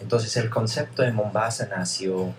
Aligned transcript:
Entonces 0.00 0.36
el 0.36 0.50
concepto 0.50 1.02
de 1.02 1.12
Mombasa 1.12 1.66
nació, 1.66 2.16
um, 2.16 2.34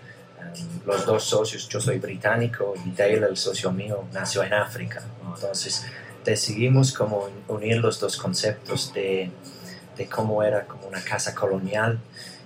los 0.86 1.06
dos 1.06 1.24
socios, 1.24 1.68
yo 1.68 1.80
soy 1.80 1.98
británico 1.98 2.74
y 2.84 2.90
Dale, 2.90 3.26
el 3.26 3.36
socio 3.36 3.70
mío, 3.72 4.04
nació 4.12 4.42
en 4.42 4.54
África. 4.54 5.02
Entonces 5.34 5.84
decidimos 6.24 6.92
como 6.92 7.28
unir 7.48 7.78
los 7.78 7.98
dos 8.00 8.16
conceptos 8.16 8.92
de, 8.92 9.30
de 9.96 10.06
cómo 10.08 10.42
era 10.42 10.66
como 10.66 10.86
una 10.86 11.02
casa 11.02 11.34
colonial. 11.34 11.98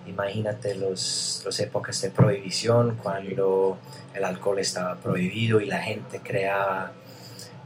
Imagínate 0.07 0.75
las 0.75 1.43
los 1.45 1.61
épocas 1.61 2.01
de 2.01 2.11
prohibición, 2.11 2.97
cuando 3.03 3.79
el 4.15 4.25
alcohol 4.25 4.59
estaba 4.59 4.97
prohibido 4.97 5.61
y 5.61 5.67
la 5.67 5.81
gente 5.81 6.21
creaba 6.23 6.93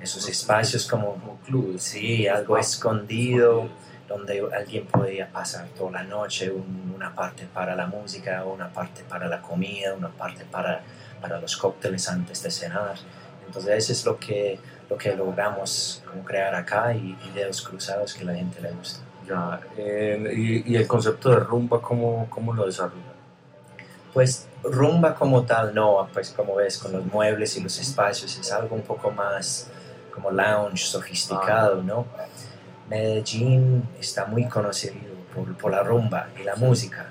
esos 0.01 0.29
espacios 0.29 0.87
como, 0.87 1.39
clubes. 1.45 1.83
sí, 1.83 2.27
algo 2.27 2.57
escondido 2.57 3.69
donde 4.11 4.43
alguien 4.55 4.87
podía 4.87 5.31
pasar 5.31 5.69
toda 5.79 5.93
la 5.93 6.03
noche, 6.03 6.51
un- 6.51 6.93
una 6.97 7.15
parte 7.15 7.47
para 7.55 7.75
la 7.77 7.87
música, 7.87 8.45
una 8.45 8.69
parte 8.69 9.05
para 9.09 9.29
la 9.29 9.41
comida, 9.41 9.95
una 9.95 10.09
parte 10.11 10.45
para, 10.45 10.81
para 11.23 11.41
los 11.41 11.57
cócteles 11.57 12.09
antes 12.09 12.43
de 12.43 12.51
cenar. 12.51 12.97
Entonces 13.47 13.71
eso 13.85 13.93
es 13.93 14.05
lo 14.05 14.19
que, 14.19 14.59
lo 14.91 14.99
que 14.99 15.15
logramos 15.15 16.03
como 16.07 16.25
crear 16.25 16.53
acá 16.57 16.93
y 16.93 17.17
ideas 17.33 17.63
cruzados 17.63 18.13
que 18.15 18.23
a 18.23 18.27
la 18.27 18.35
gente 18.35 18.61
le 18.61 18.73
gusta. 18.73 19.01
Ya, 19.29 19.61
eh, 19.77 20.33
y, 20.37 20.73
y 20.73 20.77
el 20.77 20.87
concepto 20.89 21.31
de 21.31 21.37
rumba, 21.37 21.81
¿cómo, 21.81 22.27
cómo 22.29 22.53
lo 22.53 22.67
desarrollan? 22.67 23.11
Pues 24.13 24.49
rumba 24.65 25.15
como 25.15 25.45
tal 25.45 25.73
no, 25.73 26.09
pues 26.13 26.31
como 26.31 26.57
ves 26.57 26.79
con 26.79 26.91
los 26.93 27.05
muebles 27.07 27.57
y 27.57 27.61
los 27.63 27.79
espacios 27.79 28.37
es 28.37 28.51
algo 28.51 28.75
un 28.75 28.83
poco 28.83 29.11
más 29.13 29.69
como 30.13 30.33
lounge, 30.33 30.85
sofisticado, 30.85 31.81
¿no? 31.83 32.07
Medellín 32.91 33.89
está 34.01 34.27
muy 34.27 34.45
conocido 34.47 34.95
por, 35.35 35.57
por 35.57 35.71
la 35.71 35.83
rumba 35.83 36.29
y 36.39 36.43
la 36.43 36.57
música 36.57 37.07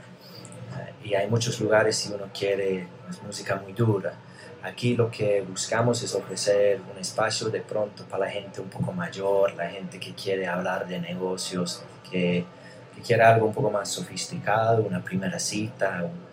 y 1.04 1.14
hay 1.16 1.28
muchos 1.30 1.60
lugares 1.62 1.96
si 1.98 2.12
uno 2.14 2.26
quiere 2.38 2.86
pues, 3.08 3.24
música 3.24 3.56
muy 3.56 3.72
dura. 3.74 4.14
Aquí 4.62 4.96
lo 4.96 5.10
que 5.10 5.42
buscamos 5.42 6.04
es 6.04 6.14
ofrecer 6.14 6.82
un 6.94 6.98
espacio 7.00 7.48
de 7.50 7.62
pronto 7.62 8.04
para 8.04 8.26
la 8.26 8.32
gente 8.32 8.60
un 8.60 8.70
poco 8.70 8.92
mayor, 8.92 9.56
la 9.56 9.70
gente 9.70 10.00
que 10.00 10.14
quiere 10.14 10.46
hablar 10.48 10.86
de 10.86 11.00
negocios, 11.00 11.82
que, 12.12 12.44
que 12.94 13.02
quiere 13.02 13.24
algo 13.24 13.48
un 13.48 13.54
poco 13.54 13.72
más 13.72 13.88
sofisticado, 13.90 14.84
una 14.84 15.02
primera 15.02 15.40
cita, 15.40 16.04
un- 16.04 16.29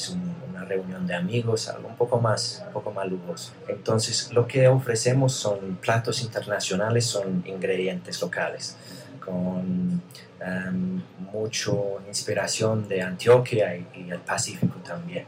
pues 0.00 0.08
un- 0.10 0.34
una 0.50 0.64
reunión 0.64 1.06
de 1.06 1.14
amigos, 1.14 1.68
algo 1.68 1.88
un 1.88 1.96
poco 1.96 2.18
más, 2.20 2.62
un 2.66 2.72
poco 2.72 2.90
más 2.90 3.06
lujoso. 3.08 3.52
Entonces, 3.68 4.32
lo 4.32 4.46
que 4.46 4.66
ofrecemos 4.68 5.32
son 5.34 5.76
platos 5.76 6.22
internacionales, 6.22 7.04
son 7.06 7.42
ingredientes 7.46 8.20
locales, 8.22 8.76
con 9.24 10.02
em, 10.42 11.02
mucho 11.32 12.00
inspiración 12.08 12.88
de 12.88 13.02
Antioquia 13.02 13.76
y, 13.76 13.86
y 13.94 14.10
el 14.10 14.20
Pacífico 14.20 14.78
también. 14.78 15.26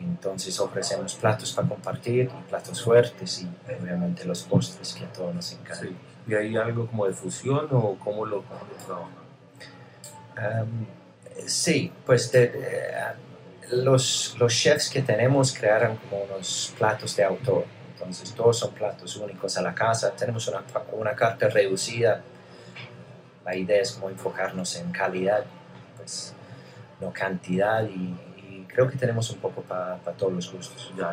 Entonces 0.00 0.58
ofrecemos 0.58 1.14
platos 1.14 1.52
para 1.52 1.68
compartir 1.68 2.28
platos 2.48 2.82
fuertes 2.82 3.42
y 3.42 3.48
obviamente 3.80 4.24
los 4.24 4.42
postres 4.42 4.92
que 4.94 5.04
a 5.04 5.12
todos 5.12 5.32
nos 5.32 5.52
encantan. 5.52 5.88
Sí. 5.90 5.96
¿Y 6.26 6.34
hay 6.34 6.56
algo 6.56 6.86
como 6.88 7.06
de 7.06 7.12
fusión 7.12 7.68
o 7.70 7.96
cómo 8.02 8.26
lo, 8.26 8.42
cómo 8.42 8.60
lo 8.70 8.84
trabajan? 8.84 10.64
Um, 10.64 10.86
sí, 11.46 11.92
pues 12.04 12.32
de- 12.32 12.48
de- 12.48 12.94
los, 13.72 14.36
los 14.38 14.52
chefs 14.52 14.90
que 14.90 15.02
tenemos 15.02 15.52
crearon 15.52 15.96
como 15.96 16.22
unos 16.24 16.72
platos 16.78 17.16
de 17.16 17.24
autor. 17.24 17.64
Entonces 17.92 18.32
todos 18.34 18.58
son 18.58 18.72
platos 18.72 19.16
únicos 19.16 19.56
a 19.56 19.62
la 19.62 19.74
casa. 19.74 20.10
Tenemos 20.12 20.48
una, 20.48 20.62
una 20.92 21.14
carta 21.14 21.48
reducida. 21.48 22.22
La 23.44 23.54
idea 23.54 23.80
es 23.80 23.92
como 23.92 24.10
enfocarnos 24.10 24.76
en 24.76 24.90
calidad, 24.90 25.44
pues 25.96 26.34
no 27.00 27.12
cantidad 27.12 27.84
y, 27.84 28.16
creo 28.68 28.88
que 28.88 28.96
tenemos 28.96 29.28
un 29.30 29.38
poco 29.38 29.62
para 29.62 29.96
todos 30.16 30.32
los 30.32 30.52
gustos. 30.52 30.92